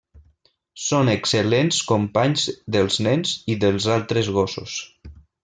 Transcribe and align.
Són 0.83 1.11
excel·lents 1.11 1.81
companys 1.91 2.47
dels 2.77 2.99
nens 3.09 3.35
i 3.57 3.59
dels 3.67 3.91
altres 3.99 4.33
gossos. 4.41 4.81